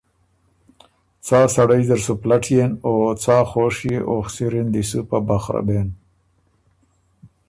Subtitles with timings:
[1.25, 5.61] څا سړئ زر سُو پلټيېن او څا خوشيې او خسِري ن دی سو په بخره
[5.67, 5.87] بېن۔